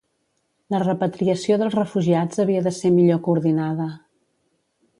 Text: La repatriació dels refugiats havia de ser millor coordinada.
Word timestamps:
La 0.75 0.79
repatriació 0.83 1.57
dels 1.63 1.75
refugiats 1.79 2.43
havia 2.45 2.63
de 2.69 2.73
ser 2.79 2.93
millor 2.97 3.21
coordinada. 3.29 3.91